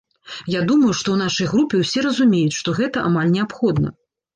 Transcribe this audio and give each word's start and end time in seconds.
Я 0.53 0.61
думаю, 0.71 0.93
што 1.01 1.03
ў 1.11 1.21
нашай 1.29 1.51
групе 1.53 1.85
ўсе 1.85 2.05
разумеюць, 2.09 2.59
што 2.63 2.79
гэта 2.83 3.09
амаль 3.09 3.33
неабходна. 3.39 3.99